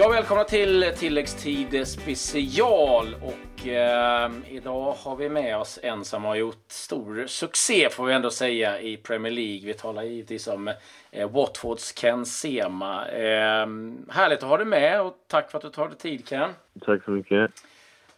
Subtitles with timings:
[0.00, 3.14] Ja, välkomna till tilläggstid special.
[3.22, 8.12] Och eh, idag har vi med oss en som har gjort stor succé får vi
[8.12, 9.66] ändå säga i Premier League.
[9.66, 10.72] Vi talar givetvis om
[11.10, 13.08] eh, Watfords Ken Sema.
[13.08, 13.66] Eh,
[14.08, 16.50] härligt att ha dig med och tack för att du tar dig tid Ken.
[16.80, 17.50] Tack så mycket.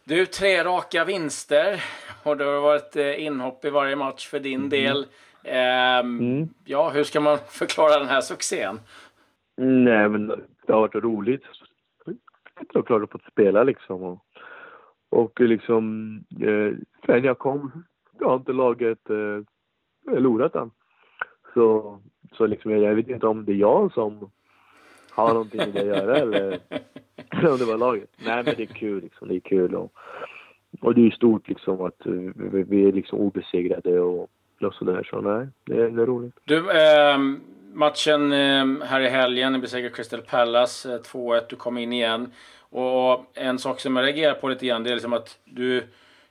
[0.03, 1.83] Du, tre raka vinster
[2.23, 4.69] och det har varit eh, inhopp i varje match för din mm.
[4.69, 5.05] del.
[5.43, 6.49] Ehm, mm.
[6.65, 8.79] Ja, hur ska man förklara den här succén?
[9.57, 10.27] Nej, men
[10.67, 11.43] det har varit roligt.
[12.73, 14.03] Jag har på att spela liksom.
[14.03, 14.25] Och,
[15.09, 17.83] och liksom, eh, sen jag kom,
[18.19, 19.39] jag har inte laget eh,
[20.09, 20.71] förlorat än.
[21.53, 21.99] Så,
[22.31, 24.31] så liksom, jag vet inte om det är jag som
[25.11, 26.51] har någonting med det att göra eller
[27.51, 28.09] om det var laget.
[28.25, 29.27] Nej, men det är kul liksom.
[29.27, 29.93] Det är kul och,
[30.81, 34.29] och det är stort liksom att eh, vi, vi är liksom obesegrade och,
[34.61, 35.07] och sådär.
[35.09, 36.39] Så nej, det är, det är roligt.
[36.45, 37.41] Du, ähm
[37.73, 41.41] matchen eh, här i helgen, ni besegrade Crystal Palace eh, 2-1.
[41.49, 42.31] Du kom in igen.
[42.69, 45.83] Och en sak som jag reagerar på lite grann, det är liksom att du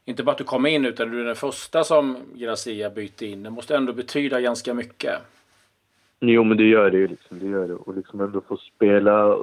[0.04, 3.42] inte bara att du kom in utan du är den första som Gracia bytte in.
[3.42, 5.12] Det måste ändå betyda ganska mycket.
[6.20, 7.08] Jo, men det gör det ju.
[7.08, 7.74] Liksom, det gör det.
[7.74, 9.34] Och liksom ändå få spela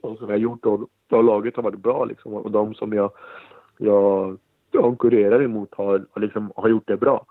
[0.00, 2.34] och som jag gjort och, och laget har varit bra liksom.
[2.34, 3.10] Och de som jag,
[3.78, 4.38] jag
[4.72, 7.26] konkurrerar emot har, har, liksom, har gjort det bra.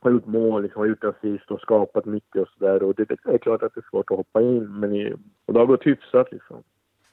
[0.00, 2.82] Har gjort mål, liksom, har gjort assist och skapat mycket och sådär.
[2.82, 4.80] Och det, det är klart att det är svårt att hoppa in.
[4.80, 5.14] Men i,
[5.46, 6.62] och det har gått hyfsat liksom.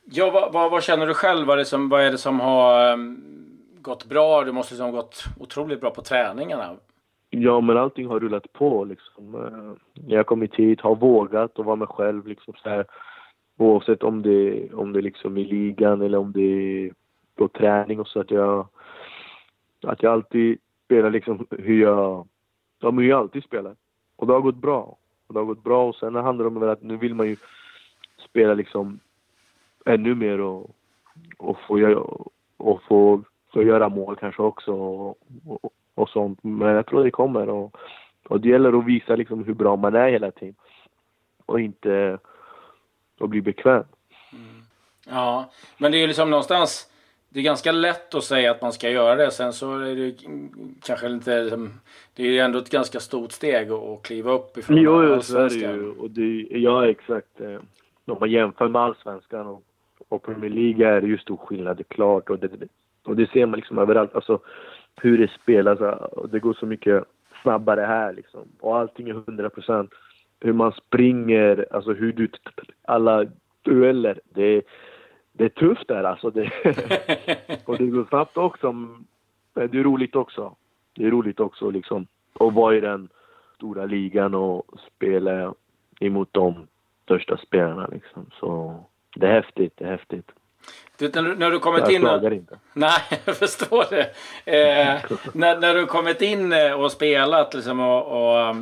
[0.06, 1.48] Ja, vad, vad, vad, känner du själv?
[1.48, 3.24] Vad är det som, vad är det som har um,
[3.82, 4.44] gått bra?
[4.44, 6.76] Du måste ha gått otroligt bra på träningarna.
[7.30, 9.36] Ja, men allting har rullat på liksom.
[9.36, 12.86] Eh, jag kommit hit, har vågat och vara mig själv liksom så här.
[13.58, 16.92] Oavsett om det, om det liksom i ligan eller om det är
[17.36, 18.68] på träning och så att jag...
[19.84, 22.28] Att jag alltid spelar liksom hur jag...
[22.78, 23.75] De vill ju alltid spela.
[24.16, 24.97] Och det har gått bra.
[25.28, 27.38] Och det har gått bra och sen handlar det om att nu vill man ju
[28.30, 29.00] spela liksom
[29.86, 30.75] ännu mer och,
[31.38, 32.06] och, få,
[32.57, 36.44] och få, få göra mål kanske också och, och, och sånt.
[36.44, 37.78] Men jag tror det kommer och,
[38.28, 40.56] och det gäller att visa liksom hur bra man är hela tiden.
[41.46, 42.19] Och inte
[43.19, 43.84] och bli bekväm.
[44.34, 44.62] Mm.
[45.06, 46.91] Ja, men det är ju liksom någonstans
[47.30, 49.32] det är ganska lätt att säga att man ska göra det.
[49.32, 50.16] Sen så är det
[50.82, 51.70] kanske inte...
[52.14, 55.38] Det är ju ändå ett ganska stort steg att kliva upp ifrån Jo, jo så
[55.38, 55.90] är det ju.
[55.90, 57.42] Och det, ja, exakt.
[57.42, 57.60] Eh,
[58.06, 59.64] om man jämför med allsvenskan och
[60.10, 62.30] och Premier League är det ju stor skillnad, det är klart.
[62.30, 62.50] Och det,
[63.04, 64.16] och det ser man liksom överallt.
[64.16, 64.40] Alltså
[64.96, 65.80] hur det spelas.
[66.12, 67.04] Och det går så mycket
[67.42, 68.42] snabbare här liksom.
[68.59, 69.92] Och allting är 100 procent.
[70.40, 72.30] Hur man springer, alltså hur du...
[72.82, 73.26] Alla
[73.62, 74.20] dueller.
[74.30, 74.62] Det,
[75.38, 76.30] det är tufft där alltså.
[76.30, 76.52] Det,
[77.66, 78.75] och det går snabbt också.
[79.53, 80.56] Det är roligt också.
[80.96, 82.08] Det är roligt också liksom.
[82.40, 83.09] Att vara i den
[83.56, 85.53] stora ligan och spela
[86.00, 86.68] emot de
[87.03, 88.26] största spelarna liksom.
[88.40, 88.84] Så
[89.16, 90.31] det är häftigt, det är häftigt.
[90.97, 92.01] Du, när, du, när du kommit jag in...
[92.01, 92.57] Jag inte.
[92.73, 94.03] Nej, jag förstår det.
[94.45, 98.55] Eh, när, när du kommit in eh, och spelat, liksom, och, och, eh,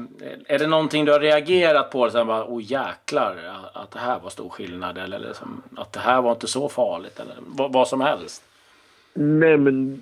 [0.47, 2.05] är det någonting du har reagerat på?
[2.05, 3.37] Liksom, bara, oh jäklar,
[3.73, 4.97] att det här var stor skillnad.
[4.97, 7.19] Eller liksom, att det här var inte så farligt.
[7.19, 8.43] Eller vad, vad som helst.
[9.13, 9.99] Nej, men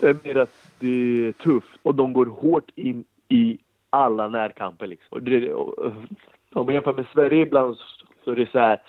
[0.00, 0.88] det är mer att det
[1.28, 3.58] är tufft och de går hårt in i
[3.90, 4.86] alla närkamper.
[4.86, 5.08] Liksom.
[5.10, 5.92] Och det, och,
[6.52, 7.76] om man jämför med Sverige ibland
[8.24, 8.80] så är det så här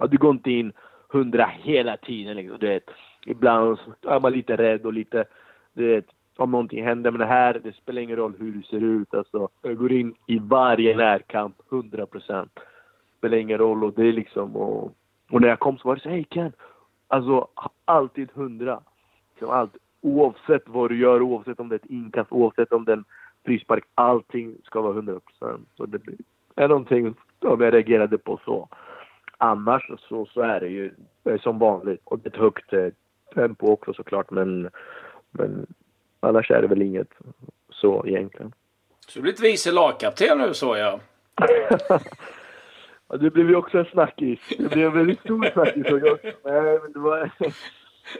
[0.00, 0.72] Ja, du går inte in
[1.10, 2.58] hundra hela tiden liksom.
[2.58, 2.90] Du vet.
[3.26, 5.24] Ibland är man lite rädd och lite,
[5.72, 6.06] du vet,
[6.36, 7.10] om någonting händer.
[7.10, 9.14] Men det här, det spelar ingen roll hur du ser ut.
[9.14, 12.58] Alltså, jag går in i varje närkamp, 100 procent.
[13.18, 14.94] Spelar ingen roll och det är liksom, och,
[15.30, 16.52] och när jag kom så var det så hej Ken!
[17.08, 17.48] Alltså,
[17.84, 18.80] alltid hundra.
[19.30, 22.92] Liksom allt, oavsett vad du gör, oavsett om det är ett inkast, oavsett om det
[22.92, 23.04] är en
[23.44, 23.84] frispark.
[23.94, 25.68] Allting ska vara 100 procent.
[26.54, 28.68] Det är någonting som jag reagerade på så
[29.40, 30.92] annars så, så är det ju
[31.40, 32.00] som vanligt.
[32.04, 32.88] Och ett högt eh,
[33.34, 34.70] tempo också såklart men,
[35.30, 35.66] men
[36.20, 37.10] annars är det väl inget
[37.70, 38.52] så egentligen.
[39.08, 41.00] Så du blivit vice lagkapten nu så jag.
[43.08, 44.40] ja, det blev ju också en snackis.
[44.58, 46.16] Det blev en väldigt stor snackis också.
[46.44, 47.30] Men det var,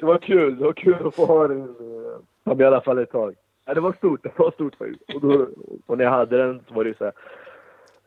[0.00, 0.58] det var kul.
[0.58, 1.76] Det var kul att få ha den
[2.44, 3.34] ja, i alla fall ett tag.
[3.64, 4.22] Ja, det var stort.
[4.22, 5.14] Det var stort faktiskt.
[5.14, 5.48] Och, då,
[5.86, 7.12] och när jag hade den så var det ju så här.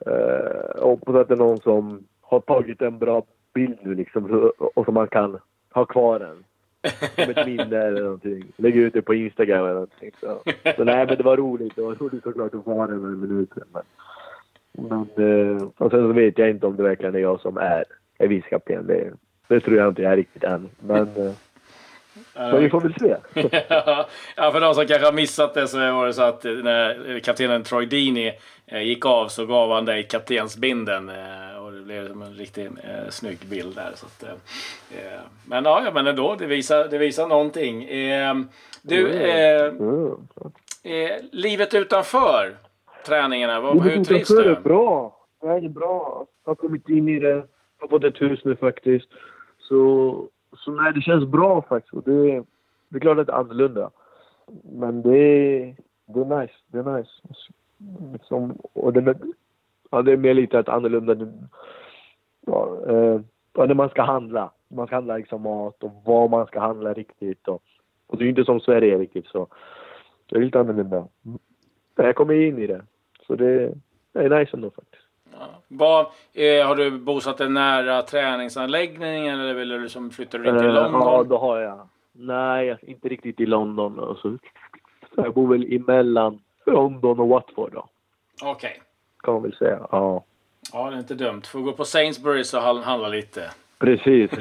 [0.06, 4.52] Eh, jag hoppas att det är någon som har tagit en bra bild nu liksom
[4.58, 5.40] och som man kan
[5.74, 6.44] ha kvar den.
[7.16, 8.44] Som ett minne eller någonting.
[8.58, 10.12] Lägga ut det på Instagram eller någonting.
[10.20, 10.42] Så,
[10.76, 11.76] så nej men det var roligt.
[11.76, 13.50] Det var roligt såklart att få ha den en minut.
[13.72, 13.84] Men,
[14.72, 17.84] men, eh, och sen så vet jag inte om det verkligen är jag som är,
[18.18, 18.88] är vicekapten.
[18.88, 19.14] Det,
[19.48, 20.70] det tror jag inte jag är riktigt än.
[20.80, 21.32] Men eh,
[22.34, 23.16] så vi får väl se.
[24.36, 27.64] ja, för de som kanske har missat det så var det så att när kaptenen
[27.64, 28.32] Troy Deeney
[28.72, 31.12] gick av så gav han dig kaptensbinden
[31.84, 33.92] blev som en riktigt eh, snygg bild där.
[33.96, 37.84] Så att, eh, eh men ja, men ändå, det visar, det visar någonting.
[37.84, 38.36] Eh,
[38.82, 40.12] du, eh, mm.
[40.84, 42.58] eh, livet utanför
[43.06, 44.44] träningarna, vad, hur trivs du?
[44.44, 45.18] är bra.
[45.42, 46.26] Det är bra.
[46.46, 47.30] Jag har kommit in i det.
[47.30, 47.48] Jag
[47.80, 49.08] har fått ett hus nu faktiskt.
[49.60, 50.28] Så,
[50.58, 52.06] så nej, det känns bra faktiskt.
[52.06, 52.44] Det,
[52.90, 53.90] det är klart att det är annorlunda.
[54.64, 55.76] Men det
[56.06, 56.54] det är nice.
[56.68, 57.12] Det är nice.
[58.14, 59.18] Liksom, och det,
[59.94, 61.16] ja, det är mer lite ett annorlunda...
[62.46, 63.22] Ja, eh,
[63.68, 64.52] när man ska handla.
[64.68, 67.48] Man ska handla liksom mat och vad man ska handla riktigt.
[67.48, 67.64] Och,
[68.08, 69.48] och det är inte som Sverige riktigt så.
[70.30, 71.08] Det är lite annorlunda.
[71.96, 72.82] Jag kommer in i det.
[73.28, 73.74] Så det,
[74.12, 75.04] det är nice ändå faktiskt.
[75.32, 75.48] Ja.
[75.68, 80.74] Vad, eh, har du bosatt dig nära träningsanläggningen eller vill du liksom flytta in till
[80.74, 81.02] London?
[81.02, 81.88] Ja, det har jag.
[82.12, 84.00] Nej, inte riktigt i London.
[84.00, 84.38] Alltså,
[85.16, 87.88] jag bor väl emellan London och Watford då.
[88.44, 88.52] Okej.
[88.52, 88.82] Okay.
[89.24, 89.88] Kan man väl säga.
[89.92, 90.24] Ja.
[90.74, 91.42] Ja, det är inte dumt.
[91.42, 93.52] Får gå på Sainsbury's och handla lite.
[93.80, 94.32] Precis.
[94.32, 94.40] precis.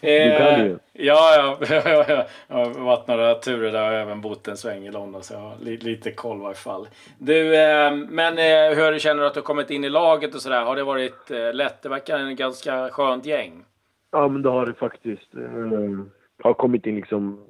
[0.00, 0.78] du kan ju.
[0.94, 4.90] Ja, ja, ja, Jag har varit några turer där och även bott en sväng i
[4.90, 6.88] London så jag har lite koll i varje fall.
[7.18, 10.42] Du, eh, men eh, hur känner du att du har kommit in i laget och
[10.42, 10.64] sådär?
[10.64, 11.82] Har det varit eh, lätt?
[11.82, 13.64] Det verkar en ganska skönt gäng.
[14.10, 15.28] Ja, men det har det faktiskt.
[15.32, 17.44] Jag har kommit in liksom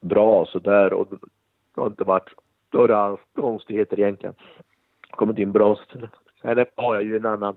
[0.00, 1.06] bra sådär och
[1.74, 2.28] det har inte varit
[2.74, 4.34] några konstigheter egentligen.
[5.10, 5.78] Kommit in bra.
[6.42, 7.56] Sen har jag ju en annan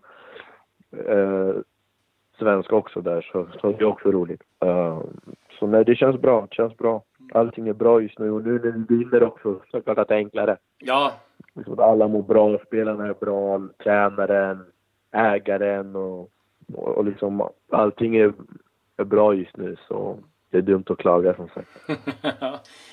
[0.92, 1.56] eh,
[2.40, 4.44] svenska också där så, så det är också roligt.
[4.66, 5.02] Uh,
[5.60, 6.42] så nej, det känns bra.
[6.42, 7.04] Det känns bra.
[7.34, 9.98] Allting är bra just nu och nu när vi vinner också så är det klart
[9.98, 10.58] att det är enklare.
[10.78, 11.14] Ja.
[11.54, 14.66] Liksom alla mår bra, spelarna är bra, tränaren,
[15.12, 16.30] ägaren och,
[16.74, 18.34] och, och liksom allting är,
[18.98, 20.18] är bra just nu så
[20.50, 21.70] det är dumt att klaga som sagt.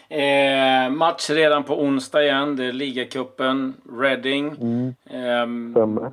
[0.09, 2.57] eh, match redan på onsdag igen.
[2.57, 4.57] Det är ligacupen, Reading.
[4.61, 4.95] Mm.
[5.05, 6.11] Eh,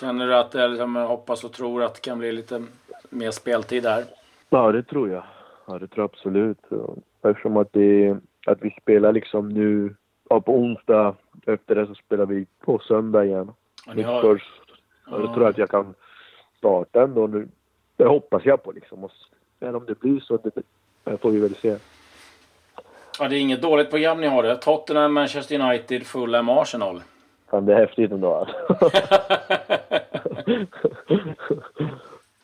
[0.00, 2.64] Känner du att det liksom, hoppas och tror att det kan bli lite
[3.10, 4.04] mer speltid där?
[4.48, 5.22] Ja, det tror jag.
[5.66, 6.58] Ja, det tror jag absolut.
[7.22, 8.16] Eftersom att, det,
[8.46, 9.94] att vi spelar liksom nu
[10.28, 11.14] ja, på onsdag.
[11.46, 13.52] Efter det så spelar vi på söndag igen.
[13.94, 14.22] Ja, har...
[14.22, 14.62] Först,
[15.10, 15.20] ja.
[15.20, 15.94] Jag tror att jag kan
[16.58, 17.48] starta ändå nu.
[17.96, 19.08] Det hoppas jag på liksom.
[19.58, 20.50] Men om det blir så, det,
[21.18, 21.76] får vi väl se.
[23.18, 24.42] Ja, det är inget dåligt program ni har.
[24.42, 24.56] Det.
[24.56, 27.02] Tottenham, Manchester United, Fulham, Arsenal.
[27.50, 28.56] Fan, det är häftigt ändå alltså.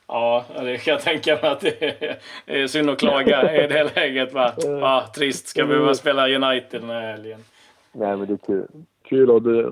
[0.06, 4.32] ja, det kan jag tänka mig att det är, synd att klaga i det läget.
[4.32, 4.52] Va?
[4.80, 7.40] Va, trist, ska vi behöva spela United den här helgen.
[7.92, 8.66] Nej, men det är kul.
[9.02, 9.64] Kul och det,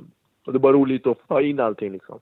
[0.46, 2.18] och det är bara roligt att få in allting liksom.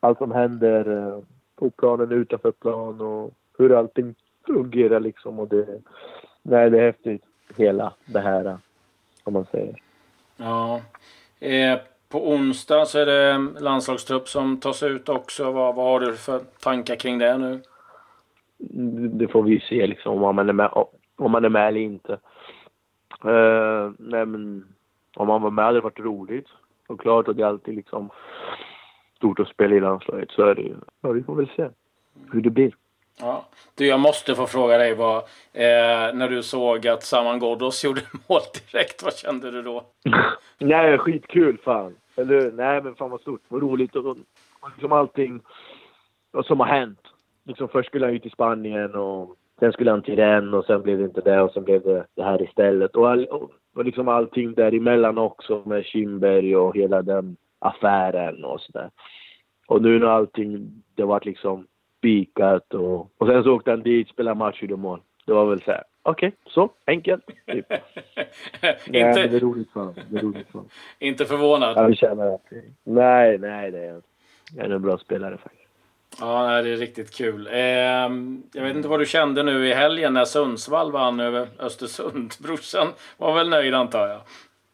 [0.00, 1.18] Allt som händer eh,
[1.56, 4.14] på planen, utanför plan och hur allting
[4.54, 5.38] fungerar liksom.
[5.38, 5.66] Och det,
[6.42, 7.22] nej, det är häftigt.
[7.56, 8.58] Hela det här,
[9.24, 9.82] om man säger.
[10.36, 10.80] Ja.
[11.40, 11.78] Eh,
[12.08, 15.52] på onsdag så är det landslagstrupp som tas ut också.
[15.52, 17.60] Vad, vad har du för tankar kring det nu?
[19.18, 20.70] Det får vi se liksom om man är med,
[21.16, 22.12] om man är med eller inte.
[23.24, 24.64] Uh, nej men
[25.16, 26.46] om man var med hade det varit roligt.
[26.86, 28.10] Och klart att det är alltid liksom
[29.16, 30.30] stort att spela i landslaget.
[30.30, 30.74] Så är det ju.
[31.00, 31.68] Ja, vi får väl se
[32.32, 32.74] hur det blir.
[33.20, 33.44] Ja.
[33.74, 35.16] Du, jag måste få fråga dig vad,
[35.52, 38.40] eh, när du såg att Saman Ghoddos gjorde mål
[38.72, 39.84] direkt, vad kände du då?
[40.58, 41.96] Nej, skitkul fan.
[42.16, 43.42] Eller Nej, men fan vad stort.
[43.48, 44.06] Vad roligt och,
[44.60, 45.40] och liksom allting
[46.32, 47.00] och som har hänt.
[47.44, 50.82] Liksom först skulle han ju till Spanien och sen skulle han till den och sen
[50.82, 52.96] blev det inte det och sen blev det det här istället.
[52.96, 58.60] Och, all, och, och liksom allting däremellan också med Kimberg och hela den affären och
[58.60, 58.90] sådär.
[59.66, 61.66] Och nu när allting, det var liksom
[61.98, 65.00] spikat och, och sen så åkte han dit, spelade match, gjorde mål.
[65.26, 67.26] Det var väl så här, okej, okay, så enkelt.
[67.26, 67.72] Typ.
[68.86, 69.12] inte...
[69.12, 70.62] Nej, det är roligt för Det är roligt för
[70.98, 71.76] Inte förvånad?
[71.76, 72.44] Jag känner att,
[72.84, 74.02] nej, nej, det är,
[74.56, 75.68] jag är en bra spelare faktiskt.
[76.20, 77.46] Ja, det är riktigt kul.
[77.46, 77.58] Eh,
[78.52, 82.34] jag vet inte vad du kände nu i helgen när Sundsvall vann över Östersund.
[82.42, 84.20] Brorsan var väl nöjd antar jag?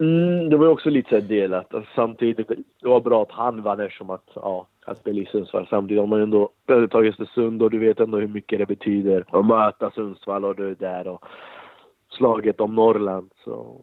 [0.01, 1.75] Mm, det var också lite så delat.
[1.75, 5.67] Alltså, samtidigt, det var bra att han vann eftersom att, ja, att spela i Sundsvall.
[5.71, 9.47] Samtidigt har man ändå tagit Östersund och du vet ändå hur mycket det betyder att
[9.47, 11.25] möta Sundsvall och du är där och
[12.09, 13.31] slaget om Norrland.
[13.45, 13.81] Så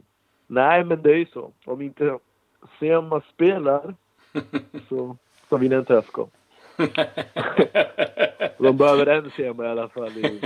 [0.48, 1.51] nej, men det är ju så.
[1.65, 2.20] Om inte
[2.79, 3.96] Sema spelar
[4.89, 5.17] så,
[5.50, 6.17] så vinner inte ÖFK.
[8.58, 10.41] De behöver en Sema i alla fall i,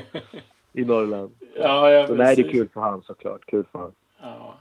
[0.74, 1.32] i Norrland.
[1.56, 3.46] Ja, ja, så nej, det är kul för han såklart.
[3.46, 3.92] Kul för han.
[4.22, 4.56] Ja.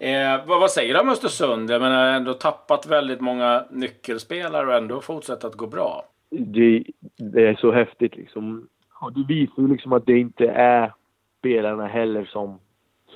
[0.00, 1.70] Eh, vad, vad, säger du om Östersund?
[1.70, 6.04] Jag menar, ändå tappat väldigt många nyckelspelare och ändå fortsatt att gå bra.
[6.30, 6.84] Det,
[7.16, 8.68] det är så häftigt liksom.
[9.00, 10.92] Och det visar ju liksom att det inte är
[11.38, 12.58] spelarna heller som,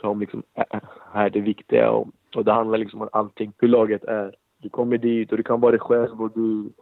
[0.01, 0.81] som liksom är,
[1.13, 1.91] är det viktiga.
[1.91, 4.35] Och, och det handlar liksom om allting, hur laget är.
[4.59, 6.73] Du kommer dit och du kan vara dig själv och du...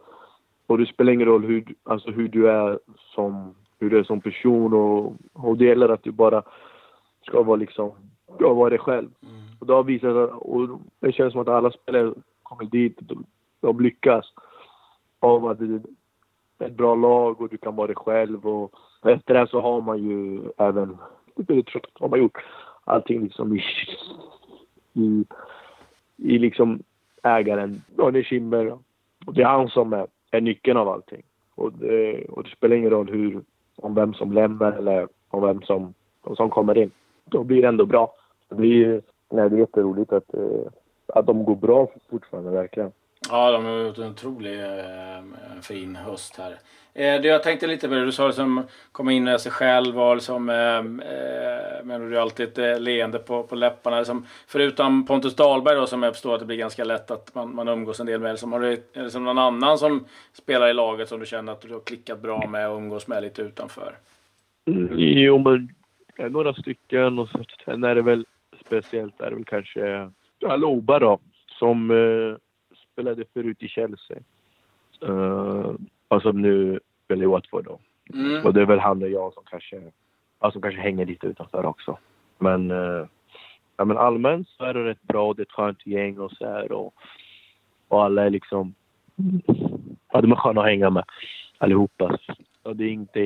[0.67, 2.79] Och det spelar ingen roll hur, alltså hur du är
[3.15, 6.43] som, hur du är som person och, och det gäller att du bara
[7.25, 7.91] ska vara liksom,
[8.35, 9.09] ska vara dig själv.
[9.21, 9.42] Mm.
[9.63, 13.17] Och det har visat sig, och det känns som att alla spelare kommer dit och
[13.61, 14.33] de lyckas
[15.19, 18.73] av att det är ett bra lag och du kan vara dig själv och
[19.05, 20.97] efter det så har man ju även,
[21.99, 22.37] har man gjort
[22.83, 23.63] allting liksom i,
[24.93, 25.25] i,
[26.17, 26.83] i liksom
[27.23, 28.71] ägaren, Daniel Kindberg.
[29.25, 31.23] Och det är han som är, är nyckeln av allting.
[31.55, 33.41] Och det, och det spelar ingen roll hur,
[33.75, 35.93] om vem som lämnar eller om vem som,
[36.35, 36.91] som kommer in.
[37.25, 38.13] Då blir det ändå bra.
[38.49, 39.01] Det blir,
[39.33, 40.71] nej, det är jätteroligt att, eh,
[41.07, 42.91] att de går bra fortfarande, verkligen.
[43.29, 46.51] Ja, de har gjort en otroligt eh, fin höst här.
[46.95, 49.99] Eh, det jag tänkte lite på det du sa, liksom, komma in i sig själv
[49.99, 53.97] och liksom, eh, eh men du har alltid ett eh, leende på, på läpparna.
[53.97, 57.55] Liksom, förutom Pontus Dahlberg då, som jag förstår att det blir ganska lätt att man,
[57.55, 58.31] man umgås en del med.
[58.31, 61.73] Liksom, har du liksom någon annan som spelar i laget som du känner att du
[61.73, 63.97] har klickat bra med och umgås med lite utanför?
[64.65, 65.69] Mm, jo, men
[66.31, 67.29] några stycken och
[67.65, 68.25] sen är det väl
[68.65, 70.11] speciellt är väl kanske
[70.45, 71.19] Aloba då,
[71.59, 72.37] som eh,
[72.91, 74.17] spelade förut i Chelsea.
[75.09, 75.75] Uh,
[76.07, 77.79] och som nu spelar i Watford då.
[78.13, 78.45] Mm.
[78.45, 79.81] Och det är väl han och jag som kanske,
[80.51, 81.97] som kanske hänger lite utanför också.
[82.37, 83.07] Men, uh,
[83.77, 85.33] ja, men allmänt så är det rätt bra.
[85.33, 86.93] Det är ett skönt gäng och så här och,
[87.87, 88.75] och alla är liksom...
[90.11, 91.03] Ja, de är sköna att hänga med
[91.57, 92.17] allihopa.
[92.63, 93.19] Och det är inte,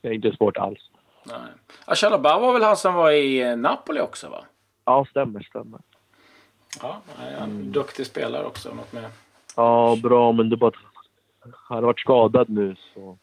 [0.00, 0.90] det är inte svårt alls.
[1.24, 1.52] Nej.
[1.84, 4.44] Achalaba var väl han som var i Napoli också va?
[4.84, 5.80] Ja, stämmer, stämmer.
[6.82, 8.74] Ja, han är en duktig spelare också.
[8.74, 9.10] Något med.
[9.56, 10.74] Ja, bra, men det bara att
[11.54, 13.18] han har varit skadad nu så...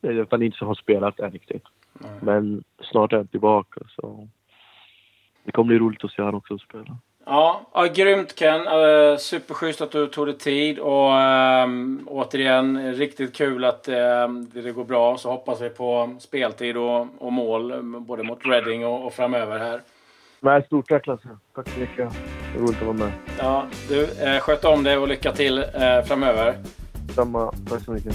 [0.00, 1.64] Det är fan inte så har spelat än riktigt.
[2.20, 4.28] Men snart är han tillbaka så...
[5.44, 6.98] Det kommer bli roligt att se honom också spela.
[7.30, 8.60] Ja, ja grymt Ken.
[8.60, 13.94] Uh, superschysst att du tog dig tid och um, återigen riktigt kul att uh,
[14.52, 15.18] det går bra.
[15.18, 19.80] Så hoppas vi på speltid och, och mål både mot Reading och, och framöver här.
[20.40, 21.28] Nej, stort tack Lasse.
[21.54, 22.12] Tack så mycket.
[22.54, 23.12] Det roligt att vara med.
[23.38, 26.54] Ja, du, eh, sköt om dig och lycka till eh, framöver.
[27.14, 27.52] Samma.
[27.70, 28.14] Tack så mycket.